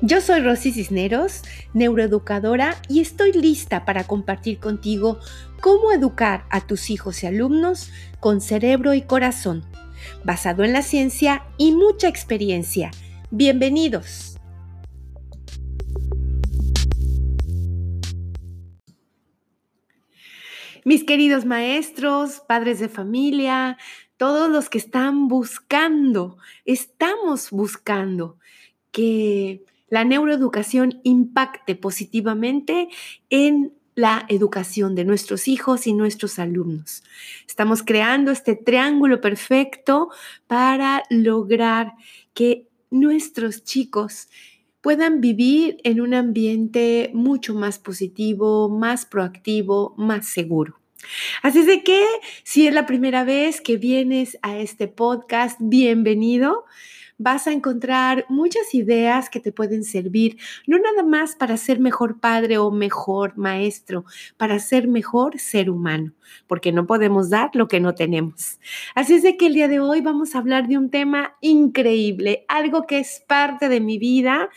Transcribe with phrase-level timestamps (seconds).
[0.00, 1.42] Yo soy Rosy Cisneros,
[1.74, 5.18] neuroeducadora, y estoy lista para compartir contigo
[5.60, 9.64] cómo educar a tus hijos y alumnos con cerebro y corazón,
[10.24, 12.90] basado en la ciencia y mucha experiencia.
[13.30, 14.36] Bienvenidos.
[20.84, 23.76] Mis queridos maestros, padres de familia,
[24.16, 28.38] todos los que están buscando, estamos buscando
[28.90, 32.88] que la neuroeducación impacte positivamente
[33.30, 37.02] en la educación de nuestros hijos y nuestros alumnos.
[37.48, 40.10] Estamos creando este triángulo perfecto
[40.46, 41.94] para lograr
[42.32, 44.28] que nuestros chicos
[44.80, 50.78] puedan vivir en un ambiente mucho más positivo, más proactivo, más seguro.
[51.42, 52.04] Así es de que
[52.44, 56.64] si es la primera vez que vienes a este podcast, bienvenido
[57.18, 62.20] vas a encontrar muchas ideas que te pueden servir, no nada más para ser mejor
[62.20, 64.04] padre o mejor maestro,
[64.36, 66.12] para ser mejor ser humano,
[66.46, 68.58] porque no podemos dar lo que no tenemos.
[68.94, 72.44] Así es de que el día de hoy vamos a hablar de un tema increíble,
[72.48, 74.48] algo que es parte de mi vida,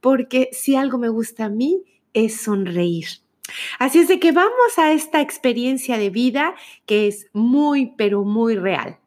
[0.00, 1.82] porque si algo me gusta a mí
[2.14, 3.06] es sonreír.
[3.78, 8.56] Así es de que vamos a esta experiencia de vida que es muy, pero muy
[8.56, 8.98] real.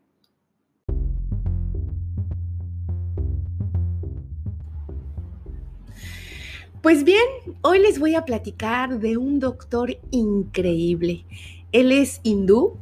[6.81, 7.25] Pues bien,
[7.61, 11.25] hoy les voy a platicar de un doctor increíble.
[11.73, 12.77] Él es hindú,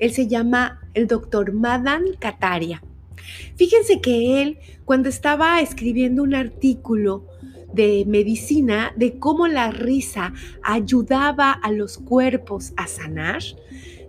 [0.00, 2.82] él se llama el doctor Madan Kataria.
[3.54, 7.24] Fíjense que él, cuando estaba escribiendo un artículo
[7.72, 13.42] de medicina de cómo la risa ayudaba a los cuerpos a sanar,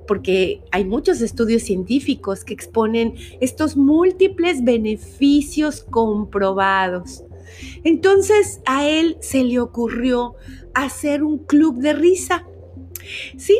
[0.08, 7.24] porque hay muchos estudios científicos que exponen estos múltiples beneficios comprobados.
[7.84, 10.36] Entonces a él se le ocurrió
[10.74, 12.46] hacer un club de risa.
[13.38, 13.58] Sí,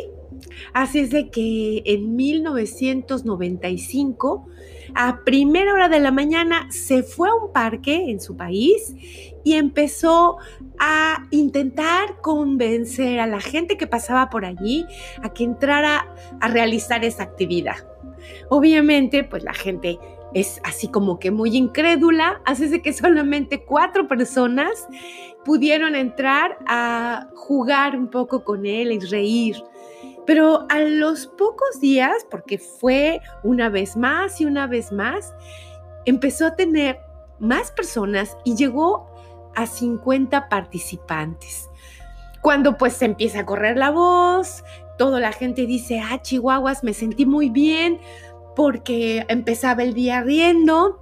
[0.72, 4.46] así es de que en 1995,
[4.94, 8.94] a primera hora de la mañana, se fue a un parque en su país
[9.44, 10.38] y empezó
[10.78, 14.86] a intentar convencer a la gente que pasaba por allí
[15.22, 17.76] a que entrara a realizar esa actividad.
[18.48, 19.98] Obviamente, pues la gente
[20.34, 24.86] es así como que muy incrédula, hace de que solamente cuatro personas
[25.44, 29.62] pudieron entrar a jugar un poco con él y reír.
[30.26, 35.34] Pero a los pocos días, porque fue una vez más y una vez más,
[36.04, 37.00] empezó a tener
[37.38, 39.10] más personas y llegó
[39.54, 41.68] a 50 participantes.
[42.40, 44.64] Cuando pues se empieza a correr la voz,
[44.96, 48.00] toda la gente dice, ah, chihuahuas, me sentí muy bien,
[48.54, 50.98] porque empezaba el día riendo.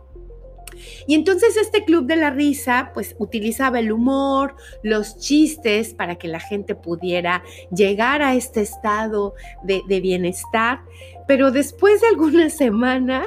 [1.06, 6.28] Y entonces este club de la risa pues utilizaba el humor, los chistes para que
[6.28, 7.42] la gente pudiera
[7.74, 9.34] llegar a este estado
[9.64, 10.80] de, de bienestar.
[11.26, 13.26] Pero después de algunas semanas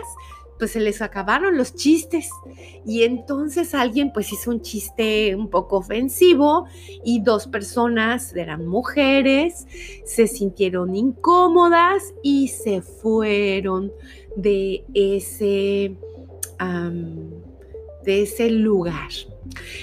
[0.58, 2.30] pues se les acabaron los chistes
[2.86, 6.66] y entonces alguien pues hizo un chiste un poco ofensivo
[7.04, 9.68] y dos personas eran mujeres,
[10.06, 13.92] se sintieron incómodas y se fueron
[14.36, 15.96] de ese,
[18.06, 19.10] de ese lugar.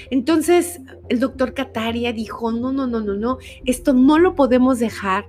[0.09, 5.25] Entonces el doctor Cataria dijo, no, no, no, no, no, esto no lo podemos dejar.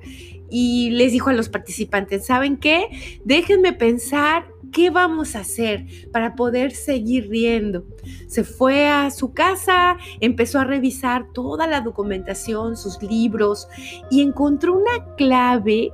[0.55, 2.89] Y les dijo a los participantes, ¿saben qué?
[3.25, 7.85] Déjenme pensar ¿qué vamos a hacer para poder seguir riendo?
[8.27, 13.69] Se fue a su casa, empezó a revisar toda la documentación, sus libros
[14.11, 15.93] y encontró una clave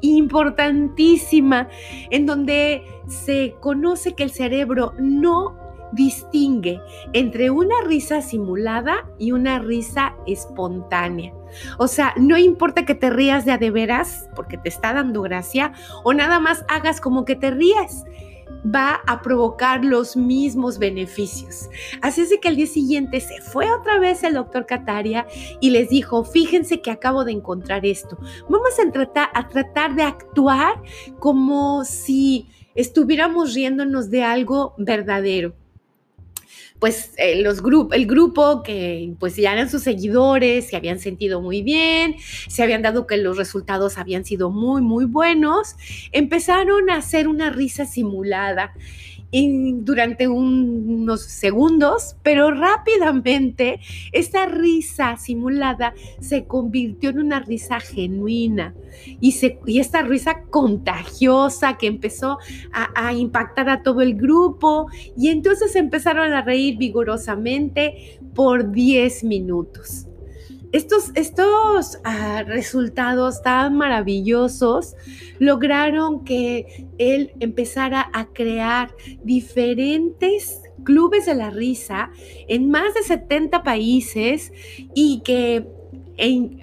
[0.00, 1.68] importantísima
[2.10, 5.59] en donde se conoce que el cerebro no
[5.92, 6.80] distingue
[7.12, 11.32] entre una risa simulada y una risa espontánea.
[11.78, 15.22] O sea, no importa que te rías de a de veras porque te está dando
[15.22, 15.72] gracia
[16.04, 18.04] o nada más hagas como que te ríes
[18.64, 21.68] va a provocar los mismos beneficios.
[22.02, 25.26] Así es que al día siguiente se fue otra vez el doctor Cataria
[25.60, 28.18] y les dijo, fíjense que acabo de encontrar esto.
[28.48, 28.74] Vamos
[29.34, 30.82] a tratar de actuar
[31.18, 35.54] como si estuviéramos riéndonos de algo verdadero
[36.80, 37.62] pues eh, los
[37.92, 42.16] el grupo que pues ya eran sus seguidores, se habían sentido muy bien,
[42.48, 45.76] se habían dado que los resultados habían sido muy, muy buenos,
[46.10, 48.72] empezaron a hacer una risa simulada
[49.32, 53.80] durante unos segundos, pero rápidamente
[54.12, 58.74] esta risa simulada se convirtió en una risa genuina
[59.20, 59.34] y,
[59.78, 62.38] esta risa contagiosa que empezó
[62.72, 69.24] a, a impactar a todo el grupo y entonces empezaron a reír vigorosamente por 10
[69.24, 70.09] minutos.
[70.72, 74.94] Estos, estos ah, resultados tan maravillosos
[75.38, 78.94] lograron que él empezara a crear
[79.24, 82.10] diferentes clubes de la risa
[82.46, 84.52] en más de 70 países
[84.94, 85.66] y que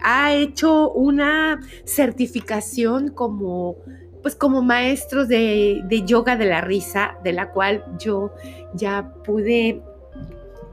[0.02, 3.78] ha hecho una certificación como
[4.22, 8.32] pues como maestros de, de, yoga de la risa, de la cual yo
[8.74, 9.82] ya pude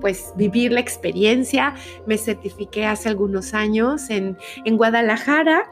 [0.05, 1.75] pues vivir la experiencia.
[2.05, 4.37] Me certifiqué hace algunos años en,
[4.67, 5.62] en Guadalajara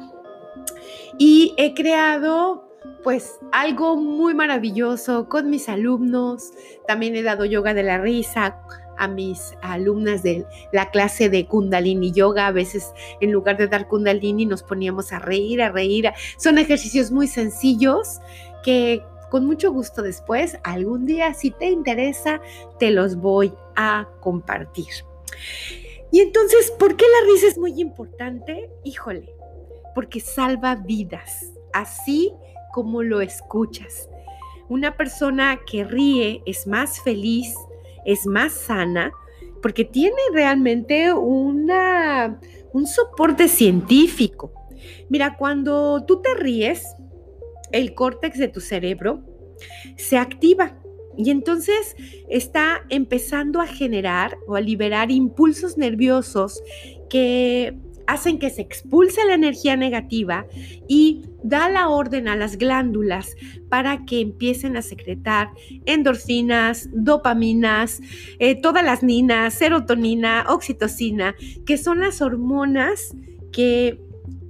[1.18, 2.66] y he creado
[3.04, 6.52] pues algo muy maravilloso con mis alumnos.
[6.88, 8.58] También he dado yoga de la risa
[8.96, 12.46] a mis alumnas de la clase de Kundalini Yoga.
[12.46, 16.10] A veces en lugar de dar Kundalini nos poníamos a reír, a reír.
[16.38, 18.22] Son ejercicios muy sencillos
[18.64, 22.42] que con mucho gusto después, algún día, si te interesa,
[22.78, 24.92] te los voy a compartir.
[26.10, 28.68] Y entonces, ¿por qué la risa es muy importante?
[28.84, 29.34] Híjole,
[29.94, 32.30] porque salva vidas, así
[32.74, 34.06] como lo escuchas.
[34.68, 37.54] Una persona que ríe es más feliz,
[38.04, 39.14] es más sana,
[39.62, 42.38] porque tiene realmente una,
[42.74, 44.52] un soporte científico.
[45.08, 46.84] Mira, cuando tú te ríes,
[47.72, 49.24] el córtex de tu cerebro
[49.96, 50.78] se activa.
[51.16, 51.94] Y entonces
[52.30, 56.62] está empezando a generar o a liberar impulsos nerviosos
[57.10, 57.76] que
[58.06, 60.46] hacen que se expulse la energía negativa
[60.88, 63.34] y da la orden a las glándulas
[63.68, 65.50] para que empiecen a secretar
[65.86, 68.00] endorfinas, dopaminas,
[68.38, 71.34] eh, todas las ninas, serotonina, oxitocina,
[71.66, 73.14] que son las hormonas
[73.52, 74.00] que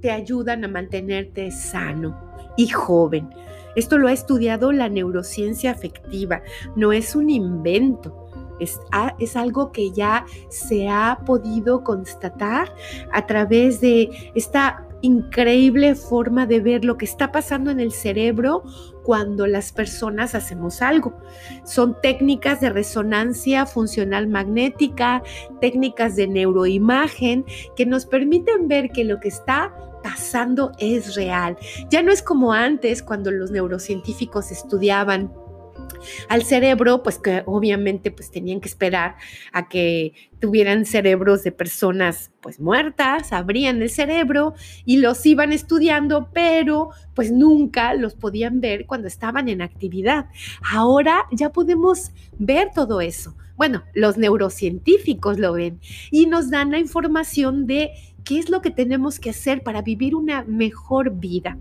[0.01, 3.29] te ayudan a mantenerte sano y joven.
[3.75, 6.41] Esto lo ha estudiado la neurociencia afectiva,
[6.75, 8.19] no es un invento.
[8.59, 8.79] Es,
[9.35, 12.73] algo que ya se ha podido constatar
[13.11, 18.63] a través de esta increíble forma de ver lo que está pasando en el cerebro
[19.03, 21.13] cuando las personas hacemos algo.
[21.65, 25.23] Son técnicas de resonancia funcional magnética,
[25.59, 27.43] técnicas de neuroimagen
[27.75, 29.73] que nos permiten ver que lo que está
[30.03, 31.57] pasando es real.
[31.89, 35.31] Ya no es como antes cuando los neurocientíficos estudiaban
[36.29, 39.15] al cerebro, pues que obviamente pues tenían que esperar
[39.51, 44.53] a que tuvieran cerebros de personas pues muertas, abrían el cerebro
[44.85, 50.27] y los iban estudiando, pero pues nunca los podían ver cuando estaban en actividad.
[50.71, 53.35] Ahora ya podemos ver todo eso.
[53.55, 55.79] Bueno, los neurocientíficos lo ven
[56.11, 57.91] y nos dan la información de
[58.23, 61.57] qué es lo que tenemos que hacer para vivir una mejor vida.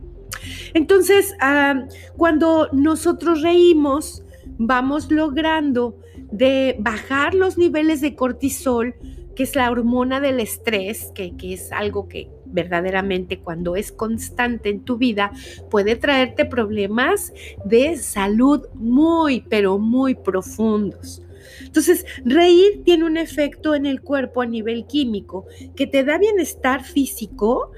[0.74, 1.86] Entonces, ah,
[2.16, 4.24] cuando nosotros reímos,
[4.58, 5.98] vamos logrando
[6.30, 8.94] de bajar los niveles de cortisol,
[9.36, 14.68] que es la hormona del estrés, que, que es algo que verdaderamente cuando es constante
[14.68, 15.32] en tu vida
[15.70, 17.32] puede traerte problemas
[17.64, 21.22] de salud muy, pero muy profundos.
[21.60, 25.46] Entonces, reír tiene un efecto en el cuerpo a nivel químico
[25.76, 27.72] que te da bienestar físico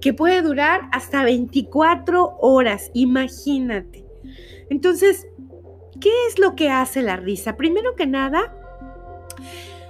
[0.00, 4.04] que puede durar hasta 24 horas, imagínate.
[4.70, 5.26] Entonces,
[6.00, 7.56] ¿qué es lo que hace la risa?
[7.56, 8.54] Primero que nada,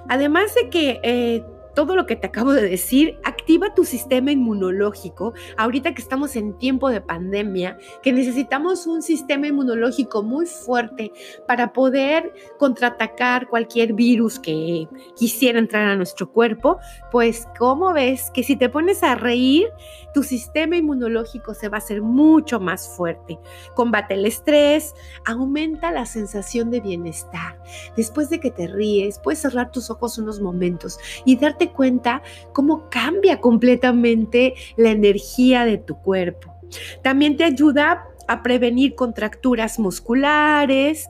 [0.09, 5.33] además de que eh, todo lo que te acabo de decir, activa tu sistema inmunológico.
[5.57, 11.11] Ahorita que estamos en tiempo de pandemia, que necesitamos un sistema inmunológico muy fuerte
[11.47, 16.79] para poder contraatacar cualquier virus que quisiera entrar a nuestro cuerpo,
[17.11, 19.69] pues ¿cómo ves que si te pones a reír,
[20.13, 23.39] tu sistema inmunológico se va a hacer mucho más fuerte?
[23.75, 24.95] Combate el estrés,
[25.25, 27.59] aumenta la sensación de bienestar.
[27.97, 32.91] Después de que te ríes, puedes cerrar tus ojos unos momentos y darte cuenta cómo
[32.91, 36.55] cambia completamente la energía de tu cuerpo.
[37.03, 41.09] También te ayuda a prevenir contracturas musculares,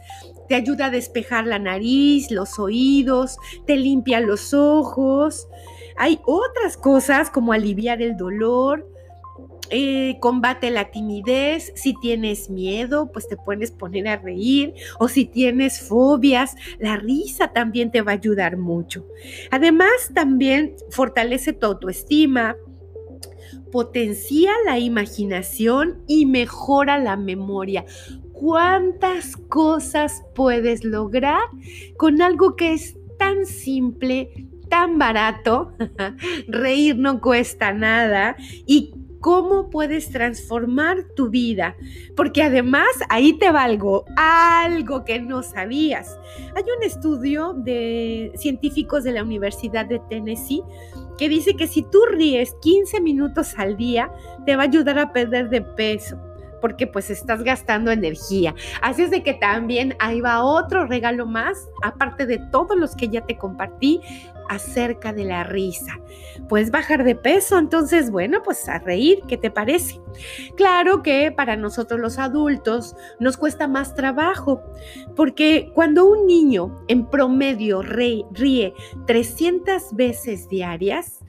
[0.49, 3.37] te ayuda a despejar la nariz, los oídos,
[3.67, 5.47] te limpia los ojos.
[5.97, 8.89] Hay otras cosas como aliviar el dolor,
[9.71, 15.25] eh, combate la timidez, si tienes miedo, pues te puedes poner a reír, o si
[15.25, 19.07] tienes fobias, la risa también te va a ayudar mucho.
[19.51, 22.57] Además, también fortalece tu autoestima,
[23.71, 27.85] potencia la imaginación y mejora la memoria.
[28.33, 31.43] ¿Cuántas cosas puedes lograr
[31.97, 35.75] con algo que es tan simple, tan barato?
[36.49, 38.37] Reír no cuesta nada
[38.67, 41.77] y cómo puedes transformar tu vida,
[42.17, 46.19] porque además ahí te valgo algo que no sabías.
[46.57, 50.63] Hay un estudio de científicos de la Universidad de Tennessee
[51.19, 54.11] que dice que si tú ríes 15 minutos al día,
[54.47, 56.19] te va a ayudar a perder de peso
[56.61, 58.55] porque pues estás gastando energía.
[58.83, 63.09] Así es de que también ahí va otro regalo más, aparte de todos los que
[63.09, 64.01] ya te compartí
[64.51, 66.01] acerca de la risa.
[66.49, 70.01] Puedes bajar de peso, entonces bueno, pues a reír, ¿qué te parece?
[70.57, 74.61] Claro que para nosotros los adultos nos cuesta más trabajo,
[75.15, 78.75] porque cuando un niño en promedio ríe
[79.07, 81.21] 300 veces diarias,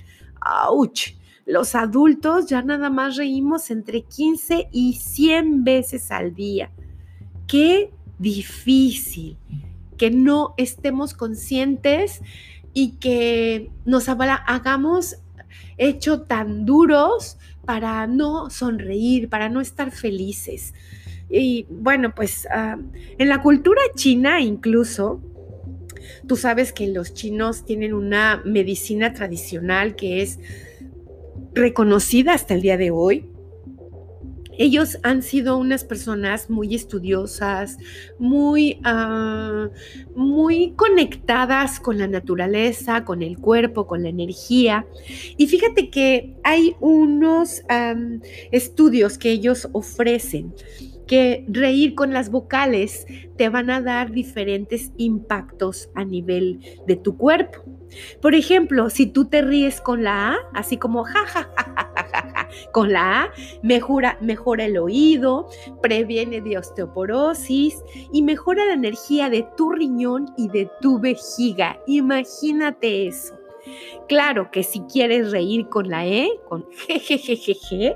[0.41, 1.13] ¡auch!
[1.45, 6.71] Los adultos ya nada más reímos entre 15 y 100 veces al día.
[7.47, 9.37] Qué difícil
[9.97, 12.21] que no estemos conscientes
[12.73, 15.17] y que nos hagamos
[15.77, 20.73] hecho tan duros para no sonreír, para no estar felices.
[21.29, 22.77] Y bueno, pues ah,
[23.17, 25.21] en la cultura china incluso,
[26.27, 30.39] tú sabes que los chinos tienen una medicina tradicional que es
[31.53, 33.29] reconocida hasta el día de hoy.
[34.57, 37.77] Ellos han sido unas personas muy estudiosas,
[38.19, 39.69] muy, ah,
[40.15, 44.85] muy conectadas con la naturaleza, con el cuerpo, con la energía.
[45.37, 47.61] Y fíjate que hay unos
[48.51, 50.53] estudios que ellos ofrecen
[51.11, 53.05] que reír con las vocales
[53.37, 57.65] te van a dar diferentes impactos a nivel de tu cuerpo.
[58.21, 61.73] Por ejemplo, si tú te ríes con la A, así como ja, ja, ja, ja,
[61.75, 61.90] ja, ja
[62.71, 63.31] con la A,
[63.61, 65.47] mejora, mejora el oído,
[65.81, 71.79] previene de osteoporosis y mejora la energía de tu riñón y de tu vejiga.
[71.87, 73.35] Imagínate eso.
[74.07, 77.95] Claro que si quieres reír con la E, con jejejeje,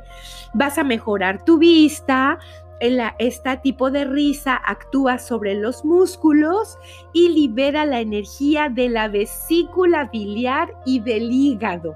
[0.54, 2.40] vas a mejorar tu vista,
[2.80, 6.78] este tipo de risa actúa sobre los músculos
[7.14, 11.96] y libera la energía de la vesícula biliar y del hígado.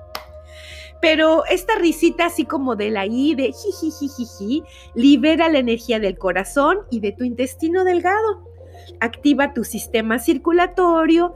[1.02, 4.64] Pero esta risita así como de la I, de jijijijiji,
[4.96, 8.46] libera la energía del corazón y de tu intestino delgado.
[9.00, 11.34] Activa tu sistema circulatorio,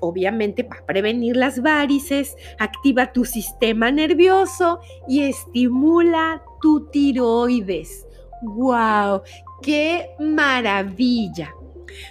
[0.00, 8.06] obviamente para prevenir las varices, activa tu sistema nervioso y estimula tu tiroides.
[8.42, 9.22] ¡Wow!
[9.62, 11.54] ¡Qué maravilla!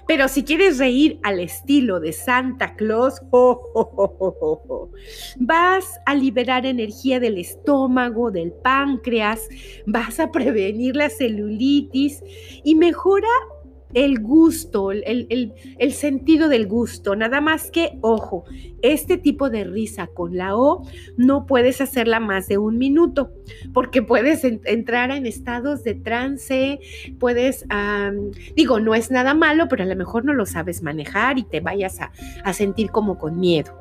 [0.08, 3.22] Pero si quieres reír al estilo de Santa Claus,
[5.38, 9.48] vas a liberar energía del estómago, del páncreas,
[9.86, 12.24] vas a prevenir la celulitis
[12.64, 13.28] y mejora
[13.94, 15.54] el gusto, el,
[15.92, 17.16] sentido del gusto.
[17.16, 18.46] Nada más que, ojo,
[18.82, 20.86] este tipo de risa con la O
[21.18, 23.32] no puedes hacerla más de un minuto,
[23.74, 26.80] porque puedes entrar en estados de trance,
[27.20, 27.66] puedes,
[28.56, 31.60] digo, no es nada malo, pero a lo mejor no lo sabes manejar y te
[31.60, 32.12] vayas a,
[32.44, 33.76] a sentir como con miedo.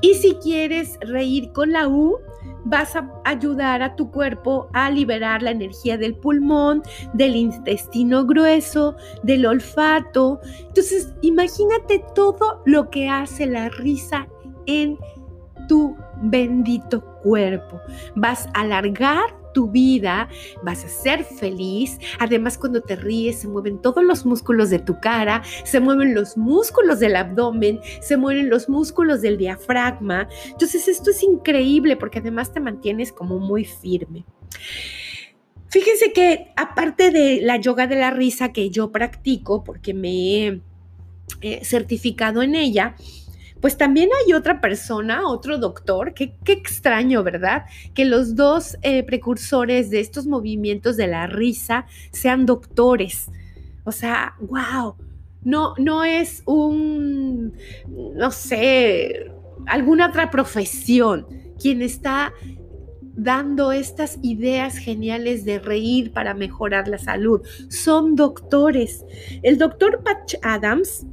[0.00, 2.18] Y si quieres reír con la U,
[2.64, 6.82] vas a ayudar a tu cuerpo a liberar la energía del pulmón,
[7.14, 10.40] del intestino grueso, del olfato.
[10.60, 14.28] Entonces, imagínate todo lo que hace la risa
[14.66, 14.98] en
[15.68, 17.80] tu bendito cuerpo.
[18.16, 20.28] Vas a alargar tu vida,
[20.62, 21.98] vas a ser feliz.
[22.20, 26.36] Además, cuando te ríes, se mueven todos los músculos de tu cara, se mueven los
[26.36, 30.28] músculos del abdomen, se mueven los músculos del diafragma.
[30.46, 34.24] Entonces, esto es increíble porque además te mantienes como muy firme.
[35.66, 40.62] Fíjense que aparte de la yoga de la risa que yo practico, porque me he
[41.40, 42.94] eh, certificado en ella,
[43.60, 47.64] pues también hay otra persona, otro doctor, qué, extraño, ¿verdad?
[47.94, 53.30] Que los dos eh, precursores de estos movimientos de la risa sean doctores.
[53.84, 54.94] O sea, wow,
[55.42, 57.54] no, no es un,
[58.14, 59.30] no sé,
[59.66, 61.26] alguna otra profesión
[61.60, 62.32] quien está
[63.18, 67.40] dando estas ideas geniales de reír para mejorar la salud.
[67.68, 69.04] Son doctores.
[69.42, 71.04] El doctor Patch Adams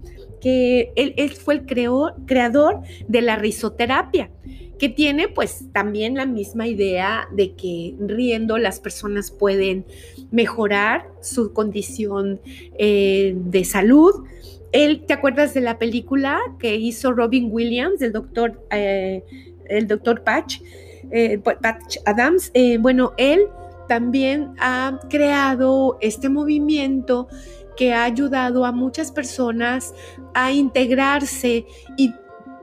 [0.45, 4.29] que él, fue el creador de la risoterapia,
[4.77, 9.87] que tiene pues también la misma idea de que riendo las personas pueden
[10.29, 12.39] mejorar su condición
[12.77, 14.23] eh, de salud.
[14.71, 19.23] Él, ¿te acuerdas de la película que hizo Robin Williams, del doctor, eh,
[19.67, 20.61] el doctor Patch,
[21.09, 22.51] eh, Patch Adams?
[22.81, 23.47] bueno, él
[23.87, 27.29] también ha creado este movimiento
[27.75, 29.93] que ha ayudado a muchas personas
[30.33, 31.65] a integrarse
[31.97, 32.13] y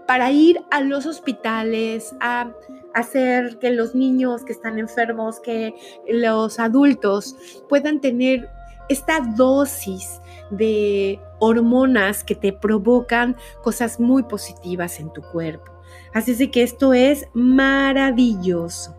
[0.07, 2.53] para ir a los hospitales, a
[2.95, 5.75] hacer que los niños que están enfermos, que
[6.09, 7.37] los adultos
[7.69, 8.51] puedan tener
[8.89, 15.73] esta dosis de hormonas que te provocan cosas muy positivas en tu cuerpo.
[16.13, 18.95] Así es que esto es maravilloso,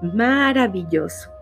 [0.00, 1.33] maravilloso.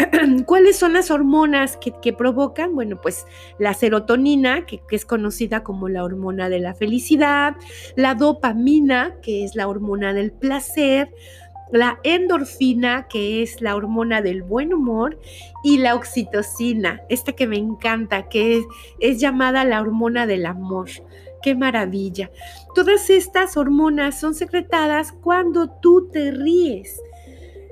[0.46, 2.74] ¿Cuáles son las hormonas que, provocan?
[2.74, 3.26] Bueno, pues
[3.58, 7.56] la serotonina, que, es conocida como la hormona de la felicidad,
[7.96, 11.10] la dopamina, que es la hormona del placer,
[11.72, 15.18] la endorfina, que es la hormona del buen humor,
[15.62, 18.62] y la oxitocina, esta que me encanta, que
[18.98, 20.88] es, llamada la hormona del amor.
[21.42, 22.30] ¡Qué maravilla!
[22.74, 27.00] Todas estas hormonas son secretadas cuando tú te ríes.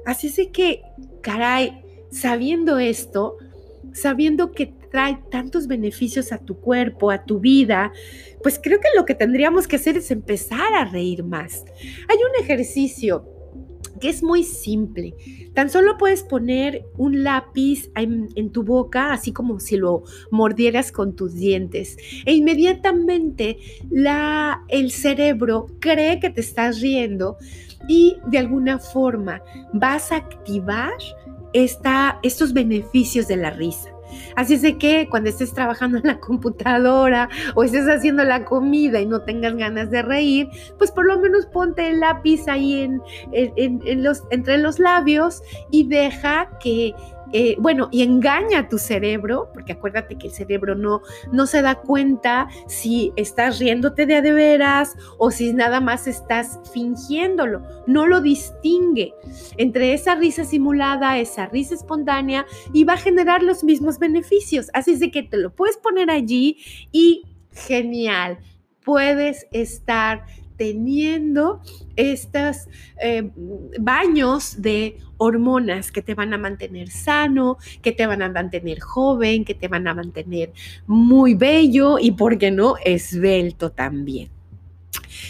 [0.07, 0.83] Así es que,
[1.21, 3.37] caray, sabiendo esto,
[3.93, 7.93] sabiendo que trae tantos beneficios a tu cuerpo, a tu vida,
[8.43, 11.65] pues creo que lo que tendríamos que hacer es empezar a reír más.
[12.09, 13.27] Hay un ejercicio
[14.01, 15.15] que es muy simple.
[15.55, 21.17] Tan solo puedes poner un lápiz en, tu boca, así como si lo mordieras con
[21.17, 21.97] tus dientes.
[22.25, 23.59] E inmediatamente
[24.69, 27.37] el cerebro cree que te estás riendo
[27.89, 30.95] y de alguna forma vas a activar
[31.53, 33.91] esta, estos beneficios de la risa.
[34.37, 39.01] Así es de que cuando estés trabajando en la computadora o estés haciendo la comida
[39.01, 43.03] y no tengas ganas de reír, pues por lo menos ponte el lápiz ahí en,
[43.33, 46.95] en los, entre los labios y deja que
[47.33, 51.63] eh, bueno, y engaña a tu cerebro, porque acuérdate que el cerebro no, no se
[51.63, 57.63] da cuenta si estás riéndote de a de veras o si nada más estás fingiéndolo,
[57.87, 59.15] no lo distingue
[59.57, 64.71] entre esa risa simulada, esa risa espontánea y va a generar los mismos beneficios.
[64.73, 66.59] Así es de que te lo puedes poner allí
[66.93, 68.39] y genial,
[68.85, 70.25] puedes estar
[70.59, 71.63] teniendo
[71.97, 72.69] estos
[73.01, 73.31] eh,
[73.81, 79.45] baños de hormonas que te van a mantener sano, que te van a mantener joven,
[79.45, 80.53] que te van a mantener
[80.87, 84.29] muy bello y, ¿por qué no?, esbelto también.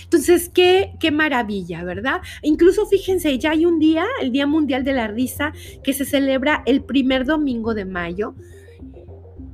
[0.04, 2.20] Entonces, qué, qué maravilla, ¿verdad?
[2.42, 6.62] Incluso fíjense, ya hay un día, el Día Mundial de la Risa, que se celebra
[6.66, 8.34] el primer domingo de mayo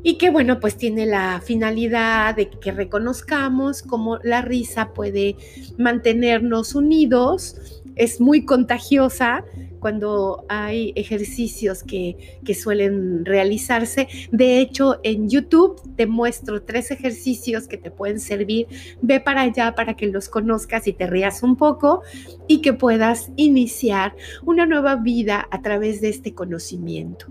[0.04, 5.36] y que bueno, pues tiene la finalidad de que reconozcamos cómo la risa puede
[5.78, 9.44] mantenernos unidos, es muy contagiosa,
[9.84, 12.16] cuando hay ejercicios que,
[12.54, 14.08] suelen realizarse.
[14.32, 18.66] De hecho, en YouTube te muestro tres ejercicios que te pueden servir.
[19.02, 22.00] Ve para allá para que los conozcas y te rías un poco
[22.48, 24.16] y que puedas iniciar
[24.46, 27.26] una nueva vida a través de este conocimiento.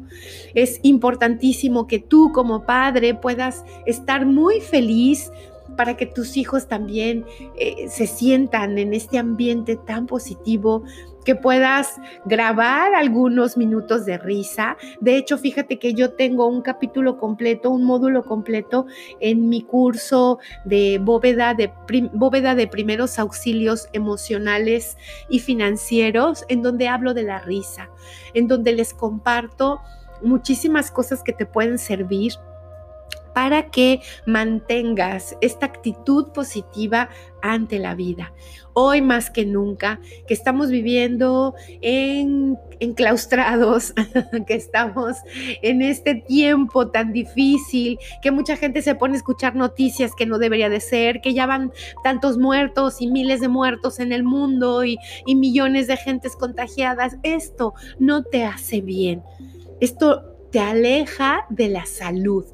[0.54, 5.32] Es importantísimo que tú como padre puedas estar muy feliz
[5.76, 7.26] para que tus hijos también
[7.58, 10.84] eh, se sientan en este ambiente tan positivo
[11.24, 14.78] que puedas grabar algunos minutos de risa.
[15.00, 18.86] De hecho, fíjate que yo tengo un capítulo completo, un módulo completo
[19.20, 21.72] en mi curso de bóveda de,
[22.14, 24.98] bóveda de primeros auxilios emocionales
[25.30, 27.90] y financieros, en donde hablo de la risa,
[28.34, 29.82] en donde les comparto
[30.22, 32.34] muchísimas cosas que te pueden servir
[33.34, 37.10] para que mantengas esta actitud positiva
[37.42, 38.34] ante la vida.
[38.74, 43.94] Hoy más que nunca, que estamos viviendo en, enclaustrados,
[44.48, 45.18] que estamos
[45.62, 50.40] en este tiempo tan difícil, que mucha gente se pone a escuchar noticias que no
[50.40, 51.72] debería de ser, que ya van
[52.04, 57.18] tantos muertos y miles de muertos en el mundo y, y millones de gentes contagiadas.
[57.24, 59.22] Esto no te hace bien.
[59.82, 62.46] Esto te aleja de la salud.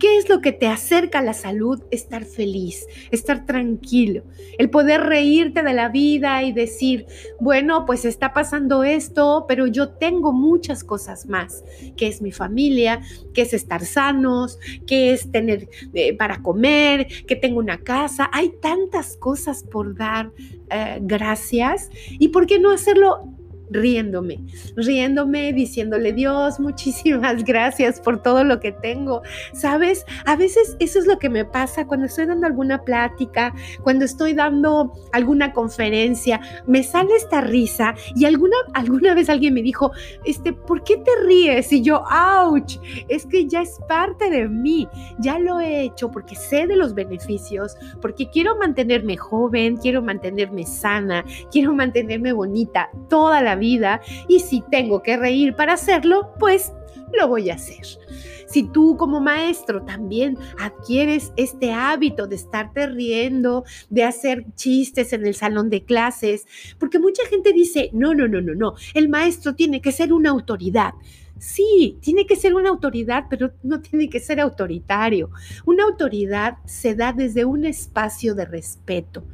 [0.00, 1.82] ¿Qué es lo que te acerca a la salud?
[1.90, 4.24] Estar feliz, estar tranquilo,
[4.56, 7.04] el poder reírte de la vida y decir,
[7.40, 11.62] bueno, pues está pasando esto, pero yo tengo muchas cosas más,
[11.94, 13.02] que es mi familia,
[13.34, 18.30] que es estar sanos, que es tener eh, para comer, que tengo una casa.
[18.32, 20.32] Hay tantas cosas por dar
[20.70, 23.28] eh, gracias y por qué no hacerlo
[23.72, 24.40] riéndome,
[24.76, 29.22] riéndome, diciéndole, Dios, muchísimas gracias por todo lo que tengo.
[29.52, 30.04] ¿Sabes?
[30.24, 34.34] A veces eso es lo que me pasa cuando estoy dando alguna plática, cuando estoy
[34.34, 39.92] dando alguna conferencia, me sale esta risa y alguna, alguna vez alguien me dijo,
[40.24, 41.72] este, ¿por qué te ríes?
[41.72, 46.34] Y yo, ouch, es que ya es parte de mí, ya lo he hecho porque
[46.34, 53.40] sé de los beneficios, porque quiero mantenerme joven, quiero mantenerme sana, quiero mantenerme bonita toda
[53.42, 56.72] la vida vida y si tengo que reír para hacerlo, pues
[57.14, 57.86] lo voy a hacer.
[58.46, 65.26] Si tú como maestro también adquieres este hábito de estarte riendo, de hacer chistes en
[65.26, 66.46] el salón de clases,
[66.78, 70.28] porque mucha gente dice, no, no, no, no, no, el maestro tiene que ser una
[70.28, 70.92] autoridad.
[71.38, 75.30] Sí, tiene que ser una autoridad, pero no tiene que ser autoritario.
[75.64, 79.24] Una autoridad se da desde un espacio de respeto.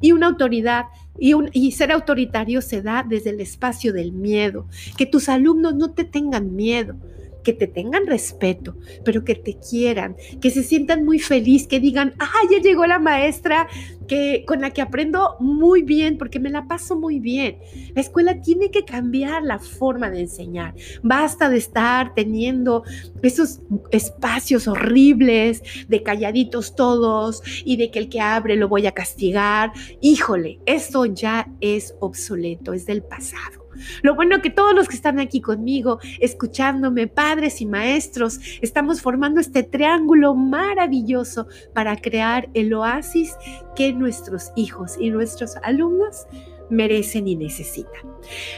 [0.00, 0.86] Y una autoridad
[1.18, 4.66] y, y, ser autoritario se da desde el espacio del miedo.
[4.96, 6.96] Que tus alumnos no te tengan miedo
[7.44, 12.14] que te tengan respeto, pero que te quieran, que se sientan muy feliz, que digan,
[12.18, 13.68] ah, ya llegó la maestra
[14.08, 17.58] que, con la que aprendo muy bien, porque me la paso muy bien.
[17.94, 20.74] La escuela tiene que cambiar la forma de enseñar.
[21.02, 22.82] Basta de estar teniendo
[23.22, 28.92] esos espacios horribles, de calladitos todos y de que el que abre lo voy a
[28.92, 29.72] castigar.
[30.00, 33.63] Híjole, esto ya es obsoleto, es del pasado.
[34.02, 39.40] Lo bueno que todos los que están aquí conmigo, escuchándome, padres y maestros, estamos formando
[39.40, 43.34] este triángulo maravilloso para crear el oasis
[43.76, 46.26] que nuestros hijos y nuestros alumnos
[46.70, 48.02] merecen y necesitan.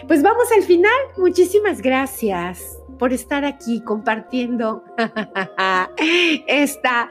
[0.06, 0.92] Pues vamos al final.
[1.16, 4.84] Muchísimas gracias por estar aquí compartiendo
[6.46, 7.10] esta,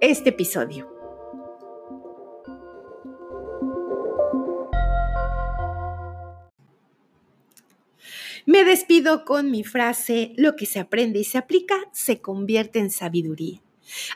[0.00, 0.91] este episodio.
[8.44, 12.90] Me despido con mi frase, lo que se aprende y se aplica se convierte en
[12.90, 13.62] sabiduría.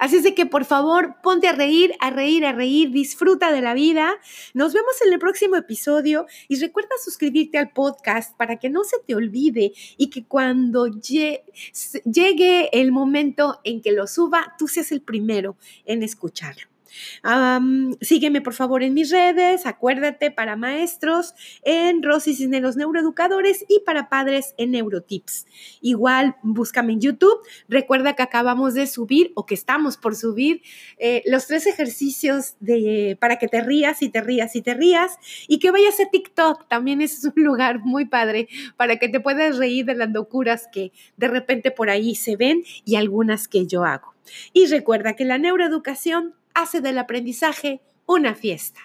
[0.00, 3.60] Así es de que por favor ponte a reír, a reír, a reír, disfruta de
[3.60, 4.14] la vida.
[4.54, 8.98] Nos vemos en el próximo episodio y recuerda suscribirte al podcast para que no se
[9.06, 11.42] te olvide y que cuando llegue
[12.72, 16.75] el momento en que lo suba, tú seas el primero en escucharlo
[18.00, 24.08] sígueme por favor en mis redes, acuérdate para maestros en Rosy Cisneros Neuroeducadores y para
[24.08, 25.46] padres en Neurotips.
[25.80, 27.38] Igual búscame en YouTube.
[27.68, 30.62] Recuerda que acabamos de subir o que estamos por subir
[30.98, 35.18] eh, los tres ejercicios de, para que te rías y te rías y te rías
[35.48, 36.68] y que vayas a TikTok.
[36.68, 40.92] También es un lugar muy padre para que te puedas reír de las locuras que
[41.16, 44.14] de repente por ahí se ven y algunas que yo hago.
[44.52, 48.80] Y recuerda que la neuroeducación hace del aprendizaje una fiesta.